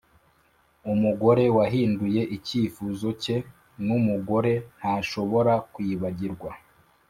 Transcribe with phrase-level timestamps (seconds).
[0.93, 3.37] umugore wahinduye icyifuzo cye
[3.85, 6.49] numugore ntashobora kwibagirwa.